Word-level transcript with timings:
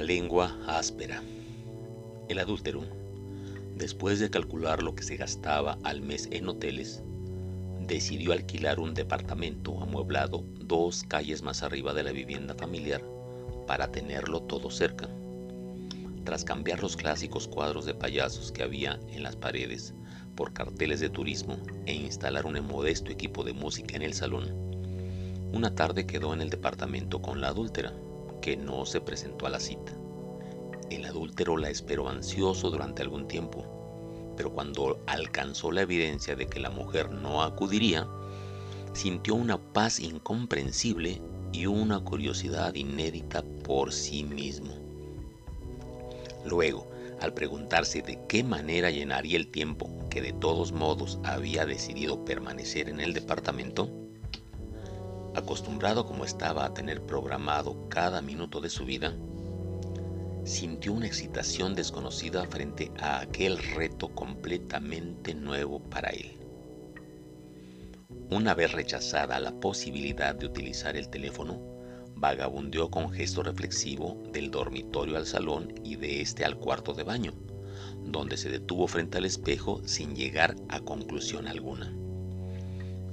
Lengua 0.00 0.56
áspera. 0.66 1.22
El 2.28 2.38
adúltero, 2.38 2.82
después 3.74 4.20
de 4.20 4.30
calcular 4.30 4.82
lo 4.82 4.94
que 4.94 5.02
se 5.02 5.16
gastaba 5.16 5.78
al 5.82 6.02
mes 6.02 6.28
en 6.30 6.48
hoteles, 6.48 7.02
decidió 7.86 8.32
alquilar 8.32 8.78
un 8.78 8.94
departamento 8.94 9.80
amueblado 9.82 10.44
dos 10.60 11.02
calles 11.04 11.42
más 11.42 11.62
arriba 11.62 11.94
de 11.94 12.04
la 12.04 12.12
vivienda 12.12 12.54
familiar 12.54 13.02
para 13.66 13.90
tenerlo 13.90 14.42
todo 14.42 14.70
cerca. 14.70 15.08
Tras 16.24 16.44
cambiar 16.44 16.80
los 16.80 16.96
clásicos 16.96 17.48
cuadros 17.48 17.84
de 17.84 17.94
payasos 17.94 18.52
que 18.52 18.62
había 18.62 19.00
en 19.08 19.22
las 19.22 19.36
paredes 19.36 19.94
por 20.36 20.52
carteles 20.52 21.00
de 21.00 21.10
turismo 21.10 21.58
e 21.86 21.94
instalar 21.94 22.46
un 22.46 22.60
modesto 22.66 23.10
equipo 23.10 23.42
de 23.42 23.52
música 23.52 23.96
en 23.96 24.02
el 24.02 24.14
salón, 24.14 24.68
una 25.52 25.74
tarde 25.74 26.06
quedó 26.06 26.34
en 26.34 26.42
el 26.42 26.50
departamento 26.50 27.20
con 27.20 27.40
la 27.40 27.48
adúltera, 27.48 27.92
que 28.40 28.56
no 28.56 28.86
se 28.86 29.00
presentó 29.00 29.46
a 29.46 29.50
la 29.50 29.60
cita. 29.60 29.92
El 30.90 31.04
adúltero 31.04 31.56
la 31.56 31.70
esperó 31.70 32.08
ansioso 32.08 32.70
durante 32.70 33.02
algún 33.02 33.28
tiempo, 33.28 33.64
pero 34.36 34.52
cuando 34.52 35.00
alcanzó 35.06 35.72
la 35.72 35.82
evidencia 35.82 36.34
de 36.36 36.46
que 36.46 36.60
la 36.60 36.70
mujer 36.70 37.10
no 37.10 37.42
acudiría, 37.42 38.08
sintió 38.92 39.34
una 39.34 39.58
paz 39.58 40.00
incomprensible 40.00 41.20
y 41.52 41.66
una 41.66 42.00
curiosidad 42.00 42.74
inédita 42.74 43.42
por 43.64 43.92
sí 43.92 44.24
mismo. 44.24 44.74
Luego, 46.44 46.88
al 47.20 47.34
preguntarse 47.34 48.00
de 48.02 48.18
qué 48.28 48.44
manera 48.44 48.90
llenaría 48.90 49.36
el 49.36 49.50
tiempo 49.50 49.90
que 50.08 50.22
de 50.22 50.32
todos 50.32 50.72
modos 50.72 51.18
había 51.24 51.66
decidido 51.66 52.24
permanecer 52.24 52.88
en 52.88 53.00
el 53.00 53.12
departamento, 53.12 53.90
acostumbrado 55.38 56.06
como 56.06 56.24
estaba 56.24 56.64
a 56.64 56.74
tener 56.74 57.02
programado 57.02 57.88
cada 57.88 58.20
minuto 58.22 58.60
de 58.60 58.70
su 58.70 58.84
vida, 58.84 59.14
sintió 60.44 60.92
una 60.92 61.06
excitación 61.06 61.74
desconocida 61.74 62.44
frente 62.46 62.90
a 62.98 63.20
aquel 63.20 63.58
reto 63.58 64.08
completamente 64.08 65.34
nuevo 65.34 65.80
para 65.80 66.10
él. 66.10 66.38
Una 68.30 68.54
vez 68.54 68.72
rechazada 68.72 69.40
la 69.40 69.52
posibilidad 69.52 70.34
de 70.34 70.46
utilizar 70.46 70.96
el 70.96 71.08
teléfono, 71.08 71.60
vagabundeó 72.14 72.90
con 72.90 73.10
gesto 73.10 73.42
reflexivo 73.42 74.22
del 74.32 74.50
dormitorio 74.50 75.16
al 75.16 75.26
salón 75.26 75.74
y 75.84 75.96
de 75.96 76.20
este 76.20 76.44
al 76.44 76.58
cuarto 76.58 76.92
de 76.92 77.04
baño, 77.04 77.32
donde 78.04 78.36
se 78.36 78.50
detuvo 78.50 78.86
frente 78.86 79.18
al 79.18 79.24
espejo 79.24 79.80
sin 79.84 80.14
llegar 80.14 80.56
a 80.68 80.80
conclusión 80.80 81.46
alguna. 81.46 81.94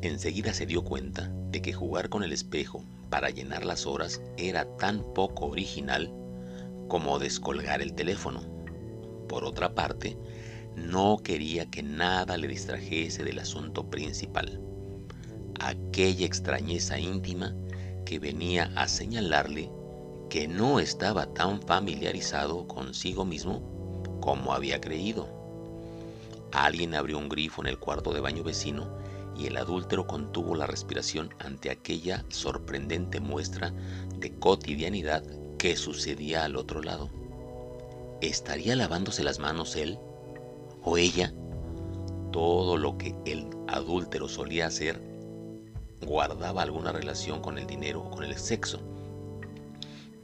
Enseguida 0.00 0.54
se 0.54 0.64
dio 0.64 0.84
cuenta 0.84 1.28
de 1.50 1.60
que 1.60 1.72
jugar 1.72 2.08
con 2.08 2.22
el 2.22 2.32
espejo 2.32 2.84
para 3.10 3.30
llenar 3.30 3.64
las 3.64 3.84
horas 3.84 4.22
era 4.36 4.64
tan 4.76 5.02
poco 5.12 5.46
original 5.46 6.12
como 6.86 7.18
descolgar 7.18 7.82
el 7.82 7.94
teléfono. 7.94 8.42
Por 9.28 9.44
otra 9.44 9.74
parte, 9.74 10.16
no 10.76 11.18
quería 11.18 11.68
que 11.68 11.82
nada 11.82 12.36
le 12.36 12.46
distrajese 12.46 13.24
del 13.24 13.40
asunto 13.40 13.90
principal, 13.90 14.60
aquella 15.58 16.26
extrañeza 16.26 17.00
íntima 17.00 17.56
que 18.04 18.20
venía 18.20 18.70
a 18.76 18.86
señalarle 18.86 19.68
que 20.30 20.46
no 20.46 20.78
estaba 20.78 21.26
tan 21.34 21.60
familiarizado 21.60 22.68
consigo 22.68 23.24
mismo 23.24 24.00
como 24.20 24.52
había 24.52 24.80
creído. 24.80 25.28
Alguien 26.52 26.94
abrió 26.94 27.18
un 27.18 27.28
grifo 27.28 27.62
en 27.62 27.68
el 27.68 27.78
cuarto 27.78 28.12
de 28.12 28.20
baño 28.20 28.44
vecino 28.44 29.07
y 29.38 29.46
el 29.46 29.56
adúltero 29.56 30.06
contuvo 30.06 30.56
la 30.56 30.66
respiración 30.66 31.30
ante 31.38 31.70
aquella 31.70 32.24
sorprendente 32.28 33.20
muestra 33.20 33.72
de 34.16 34.36
cotidianidad 34.38 35.22
que 35.58 35.76
sucedía 35.76 36.44
al 36.44 36.56
otro 36.56 36.82
lado. 36.82 37.08
¿Estaría 38.20 38.74
lavándose 38.74 39.22
las 39.22 39.38
manos 39.38 39.76
él 39.76 39.98
o 40.82 40.98
ella? 40.98 41.32
Todo 42.32 42.76
lo 42.76 42.98
que 42.98 43.14
el 43.24 43.48
adúltero 43.68 44.28
solía 44.28 44.66
hacer 44.66 45.00
guardaba 46.04 46.62
alguna 46.62 46.92
relación 46.92 47.40
con 47.40 47.58
el 47.58 47.66
dinero 47.66 48.02
o 48.02 48.10
con 48.10 48.24
el 48.24 48.36
sexo. 48.36 48.80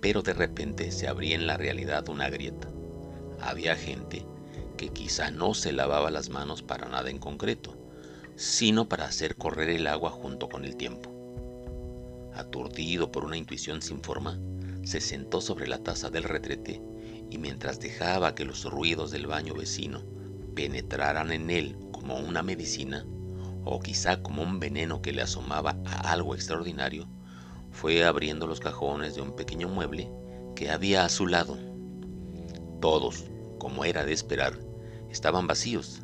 Pero 0.00 0.22
de 0.22 0.34
repente 0.34 0.91
se 0.91 1.09
abría 1.09 1.37
en 1.37 1.47
la 1.47 1.56
realidad 1.56 2.09
una 2.09 2.28
grieta. 2.31 2.69
Había 3.41 3.77
gente 3.77 4.27
que 4.77 4.88
quizá 4.88 5.31
no 5.31 5.55
se 5.55 5.72
lavaba 5.72 6.11
las 6.11 6.28
manos 6.31 6.62
para 6.62 6.88
nada 6.88 7.11
en 7.11 7.19
concreto, 7.19 7.74
sino 8.37 8.89
para 8.89 9.05
hacer 9.06 9.37
correr 9.37 9.71
el 9.71 9.87
agua 9.87 10.11
junto 10.11 10.49
con 10.49 10.65
el 10.65 10.77
tiempo. 10.77 11.11
Aturdido 12.34 13.12
por 13.12 13.25
una 13.25 13.37
intuición 13.37 13.81
sin 13.81 14.00
forma, 14.00 14.41
se 14.83 15.00
sentó 15.00 15.41
sobre 15.41 15.67
la 15.67 15.78
taza 15.78 16.11
del 16.11 16.25
retrete 16.25 16.83
y 17.31 17.39
mientras 17.39 17.81
dejaba 17.81 18.34
que 18.34 18.44
los 18.44 18.65
ruidos 18.65 19.11
del 19.11 19.27
baño 19.27 19.55
vecino 19.55 20.03
penetraran 20.55 21.33
en 21.33 21.50
él 21.50 21.77
como 21.93 22.17
una 22.17 22.43
medicina, 22.43 23.06
o 23.65 23.81
quizá 23.81 24.23
como 24.23 24.43
un 24.43 24.61
veneno 24.61 25.00
que 25.00 25.12
le 25.12 25.23
asomaba 25.23 25.77
a 25.87 26.12
algo 26.12 26.34
extraordinario, 26.34 27.09
fue 27.71 28.05
abriendo 28.05 28.47
los 28.47 28.61
cajones 28.61 29.15
de 29.15 29.23
un 29.23 29.34
pequeño 29.34 29.69
mueble 29.69 30.11
que 30.55 30.71
había 30.71 31.05
a 31.05 31.09
su 31.09 31.27
lado. 31.27 31.59
Todos, 32.81 33.25
como 33.59 33.84
era 33.84 34.05
de 34.05 34.12
esperar, 34.12 34.59
estaban 35.11 35.47
vacíos, 35.47 36.03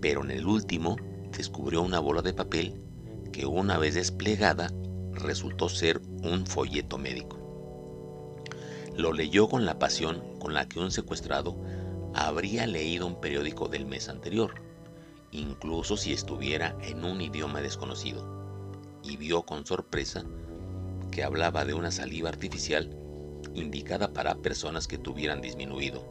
pero 0.00 0.22
en 0.22 0.30
el 0.30 0.46
último 0.46 0.96
descubrió 1.36 1.82
una 1.82 1.98
bola 1.98 2.22
de 2.22 2.32
papel 2.32 2.80
que 3.32 3.46
una 3.46 3.78
vez 3.78 3.94
desplegada 3.94 4.70
resultó 5.12 5.68
ser 5.68 6.00
un 6.22 6.46
folleto 6.46 6.98
médico. 6.98 7.38
Lo 8.96 9.12
leyó 9.12 9.48
con 9.48 9.64
la 9.64 9.78
pasión 9.78 10.22
con 10.38 10.54
la 10.54 10.68
que 10.68 10.78
un 10.78 10.90
secuestrado 10.90 11.56
habría 12.14 12.66
leído 12.66 13.06
un 13.06 13.20
periódico 13.20 13.68
del 13.68 13.86
mes 13.86 14.08
anterior 14.08 14.54
incluso 15.34 15.96
si 15.96 16.12
estuviera 16.12 16.76
en 16.80 17.04
un 17.04 17.20
idioma 17.20 17.60
desconocido, 17.60 18.24
y 19.02 19.16
vio 19.16 19.42
con 19.42 19.66
sorpresa 19.66 20.24
que 21.10 21.24
hablaba 21.24 21.64
de 21.64 21.74
una 21.74 21.90
saliva 21.90 22.28
artificial 22.28 22.96
indicada 23.52 24.12
para 24.12 24.36
personas 24.36 24.86
que 24.86 24.96
tuvieran 24.96 25.40
disminuido, 25.40 26.06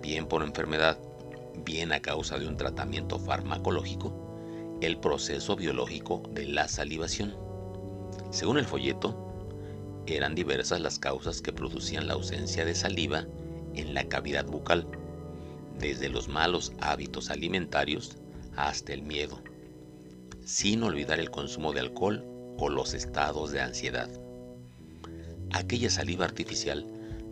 bien 0.00 0.26
por 0.26 0.42
enfermedad, 0.42 0.98
bien 1.64 1.92
a 1.92 2.00
causa 2.00 2.38
de 2.38 2.46
un 2.46 2.56
tratamiento 2.56 3.18
farmacológico, 3.18 4.33
el 4.86 4.98
proceso 4.98 5.56
biológico 5.56 6.22
de 6.30 6.46
la 6.46 6.68
salivación. 6.68 7.34
Según 8.30 8.58
el 8.58 8.66
folleto, 8.66 9.16
eran 10.06 10.34
diversas 10.34 10.80
las 10.80 10.98
causas 10.98 11.40
que 11.40 11.52
producían 11.52 12.06
la 12.06 12.14
ausencia 12.14 12.64
de 12.64 12.74
saliva 12.74 13.24
en 13.74 13.94
la 13.94 14.04
cavidad 14.08 14.44
bucal, 14.44 14.86
desde 15.78 16.08
los 16.10 16.28
malos 16.28 16.72
hábitos 16.80 17.30
alimentarios 17.30 18.18
hasta 18.56 18.92
el 18.92 19.02
miedo, 19.02 19.42
sin 20.44 20.82
olvidar 20.82 21.18
el 21.18 21.30
consumo 21.30 21.72
de 21.72 21.80
alcohol 21.80 22.24
o 22.58 22.68
los 22.68 22.92
estados 22.92 23.52
de 23.52 23.62
ansiedad. 23.62 24.10
Aquella 25.52 25.88
saliva 25.88 26.26
artificial 26.26 26.86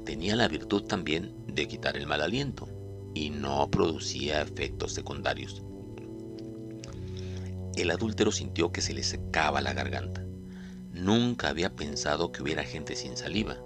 tenía 0.07 0.37
la 0.37 0.49
virtud 0.49 0.85
también 0.85 1.35
de 1.47 1.69
quitar 1.69 1.97
el 1.97 2.07
mal 2.07 2.23
aliento 2.23 2.69
y 3.15 3.31
no 3.31 3.71
producía 3.71 4.41
efectos 4.41 4.93
secundarios. 4.93 5.63
El 7.77 7.91
adúltero 7.91 8.33
sintió 8.33 8.71
que 8.71 8.83
se 8.83 8.93
le 8.93 9.03
secaba 9.03 9.61
la 9.63 9.73
garganta. 9.73 10.25
Nunca 10.93 11.49
había 11.49 11.75
pensado 11.75 12.31
que 12.31 12.43
hubiera 12.43 12.65
gente 12.65 12.97
sin 12.97 13.17
saliva. 13.17 13.57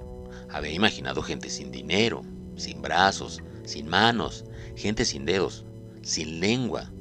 Había 0.48 0.72
imaginado 0.72 1.22
gente 1.22 1.50
sin 1.50 1.72
dinero, 1.72 2.22
sin 2.56 2.82
brazos, 2.82 3.42
sin 3.64 3.88
manos, 3.88 4.44
gente 4.76 5.04
sin 5.04 5.24
dedos, 5.24 5.64
sin 6.02 6.38
lengua, 6.38 6.92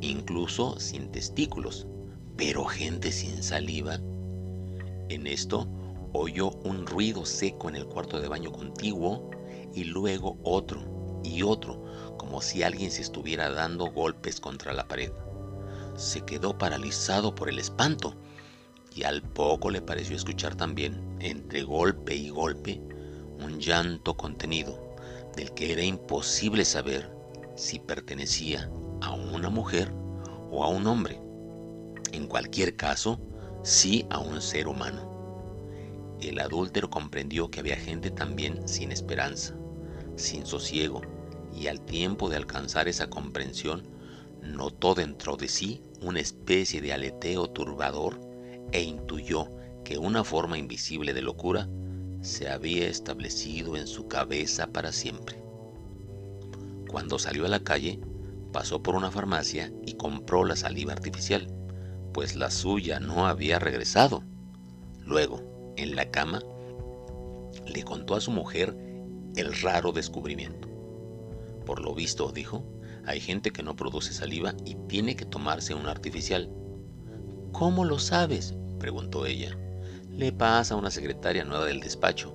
incluso 0.00 0.80
sin 0.80 1.12
testículos, 1.12 1.86
pero 2.36 2.64
gente 2.64 3.12
sin 3.12 3.42
saliva. 3.42 4.00
En 5.08 5.28
esto 5.28 5.68
oyó 6.12 6.50
un 6.64 6.86
ruido 6.86 7.24
seco 7.24 7.68
en 7.68 7.76
el 7.76 7.86
cuarto 7.86 8.20
de 8.20 8.28
baño 8.28 8.50
contiguo 8.50 9.30
y 9.74 9.84
luego 9.84 10.38
otro 10.42 11.20
y 11.22 11.42
otro, 11.42 11.84
como 12.18 12.42
si 12.42 12.64
alguien 12.64 12.90
se 12.90 13.02
estuviera 13.02 13.50
dando 13.50 13.92
golpes 13.92 14.40
contra 14.40 14.72
la 14.72 14.88
pared. 14.88 15.12
Se 15.96 16.22
quedó 16.22 16.56
paralizado 16.56 17.34
por 17.34 17.48
el 17.48 17.58
espanto 17.58 18.14
y 18.94 19.04
al 19.04 19.22
poco 19.22 19.70
le 19.70 19.80
pareció 19.80 20.16
escuchar 20.16 20.54
también, 20.54 21.16
entre 21.20 21.62
golpe 21.62 22.14
y 22.14 22.28
golpe, 22.28 22.80
un 23.38 23.58
llanto 23.58 24.16
contenido 24.16 24.94
del 25.36 25.52
que 25.52 25.72
era 25.72 25.82
imposible 25.82 26.64
saber 26.64 27.10
si 27.56 27.78
pertenecía 27.78 28.70
a 29.00 29.12
una 29.12 29.48
mujer 29.48 29.92
o 30.50 30.64
a 30.64 30.68
un 30.68 30.86
hombre. 30.86 31.20
En 32.12 32.26
cualquier 32.26 32.76
caso, 32.76 33.20
sí 33.62 34.06
a 34.10 34.18
un 34.18 34.40
ser 34.42 34.68
humano. 34.68 35.10
El 36.20 36.38
adúltero 36.38 36.90
comprendió 36.90 37.50
que 37.50 37.60
había 37.60 37.76
gente 37.76 38.10
también 38.10 38.68
sin 38.68 38.92
esperanza, 38.92 39.56
sin 40.16 40.46
sosiego, 40.46 41.00
y 41.54 41.66
al 41.66 41.80
tiempo 41.80 42.28
de 42.28 42.36
alcanzar 42.36 42.88
esa 42.88 43.10
comprensión, 43.10 43.82
notó 44.42 44.94
dentro 44.94 45.36
de 45.36 45.48
sí 45.48 45.82
una 46.00 46.20
especie 46.20 46.80
de 46.80 46.92
aleteo 46.92 47.48
turbador 47.50 48.20
e 48.72 48.82
intuyó 48.82 49.48
que 49.84 49.98
una 49.98 50.24
forma 50.24 50.58
invisible 50.58 51.14
de 51.14 51.22
locura 51.22 51.68
se 52.20 52.48
había 52.48 52.86
establecido 52.88 53.76
en 53.76 53.86
su 53.86 54.08
cabeza 54.08 54.68
para 54.68 54.92
siempre. 54.92 55.42
Cuando 56.88 57.18
salió 57.18 57.46
a 57.46 57.48
la 57.48 57.60
calle, 57.60 58.00
pasó 58.52 58.82
por 58.82 58.94
una 58.94 59.10
farmacia 59.10 59.72
y 59.84 59.94
compró 59.94 60.44
la 60.44 60.56
saliva 60.56 60.92
artificial, 60.92 61.48
pues 62.12 62.36
la 62.36 62.50
suya 62.50 63.00
no 63.00 63.26
había 63.26 63.58
regresado. 63.58 64.22
Luego, 65.00 65.74
en 65.76 65.96
la 65.96 66.10
cama, 66.10 66.42
le 67.66 67.82
contó 67.82 68.14
a 68.14 68.20
su 68.20 68.30
mujer 68.30 68.76
el 69.36 69.54
raro 69.60 69.92
descubrimiento. 69.92 70.68
Por 71.64 71.80
lo 71.80 71.94
visto, 71.94 72.30
dijo, 72.30 72.64
hay 73.04 73.20
gente 73.20 73.50
que 73.50 73.62
no 73.62 73.74
produce 73.74 74.12
saliva 74.12 74.54
y 74.64 74.76
tiene 74.86 75.16
que 75.16 75.24
tomarse 75.24 75.74
una 75.74 75.90
artificial. 75.90 76.50
¿Cómo 77.52 77.84
lo 77.84 77.98
sabes? 77.98 78.54
preguntó 78.78 79.26
ella. 79.26 79.56
Le 80.08 80.32
pasa 80.32 80.74
a 80.74 80.76
una 80.76 80.90
secretaria 80.90 81.44
nueva 81.44 81.66
del 81.66 81.80
despacho. 81.80 82.34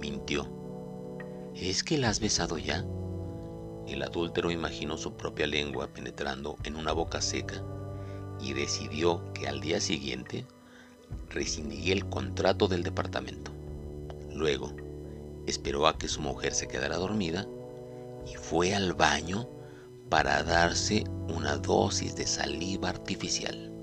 Mintió. 0.00 0.48
¿Es 1.54 1.82
que 1.82 1.98
la 1.98 2.08
has 2.08 2.20
besado 2.20 2.58
ya? 2.58 2.84
El 3.86 4.02
adúltero 4.02 4.50
imaginó 4.50 4.96
su 4.96 5.16
propia 5.16 5.46
lengua 5.46 5.88
penetrando 5.88 6.56
en 6.64 6.76
una 6.76 6.92
boca 6.92 7.20
seca 7.20 7.62
y 8.40 8.52
decidió 8.52 9.32
que 9.32 9.48
al 9.48 9.60
día 9.60 9.80
siguiente 9.80 10.46
rescindiría 11.30 11.94
el 11.94 12.08
contrato 12.08 12.68
del 12.68 12.82
departamento. 12.82 13.52
Luego, 14.32 14.74
esperó 15.46 15.86
a 15.86 15.96
que 15.96 16.08
su 16.08 16.20
mujer 16.20 16.54
se 16.54 16.68
quedara 16.68 16.96
dormida 16.96 17.46
y 18.30 18.36
fue 18.36 18.74
al 18.74 18.92
baño 18.92 19.48
para 20.08 20.42
darse 20.42 21.04
una 21.28 21.56
dosis 21.56 22.16
de 22.16 22.26
saliva 22.26 22.88
artificial. 22.88 23.77